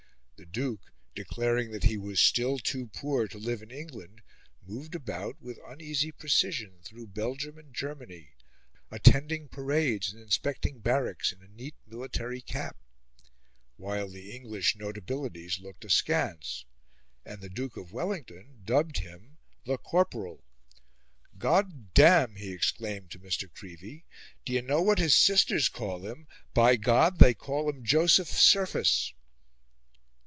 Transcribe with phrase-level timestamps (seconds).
[0.37, 0.81] The Duke,
[1.13, 4.21] declaring that he was still too poor to live in England,
[4.65, 8.31] moved about with uneasy precision through Belgium and Germany,
[8.89, 12.75] attending parades and inspecting barracks in a neat military cap,
[13.77, 16.65] while the English notabilities looked askance,
[17.23, 20.43] and the Duke of Wellington dubbed him the Corporal.
[21.37, 23.47] "God damme!" he exclaimed to Mr.
[23.53, 24.05] Creevey,
[24.45, 26.25] "d'ye know what his sisters call him?
[26.55, 27.19] By God!
[27.19, 29.13] they call him Joseph Surface!"